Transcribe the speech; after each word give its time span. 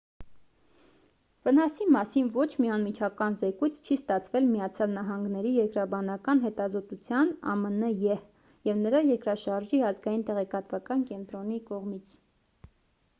վնասի 1.49 1.85
մասին 1.95 2.31
ոչ 2.37 2.45
մի 2.61 2.71
անմիջական 2.77 3.37
զեկույց 3.41 3.77
չի 3.89 3.97
ստացվել 3.99 4.47
միացյալ 4.55 4.91
նահանգների 4.95 5.51
երկրաբանական 5.59 6.41
հետազոտության 6.47 7.31
ամն 7.53 7.77
եհ 8.07 8.25
և 8.73 8.83
նրա 8.87 9.03
երկրաշարժի 9.11 9.83
ազգային 9.93 10.27
տեղեկատվական 10.33 11.07
կենտրոնի 11.13 11.65
կողմից։ 11.73 12.21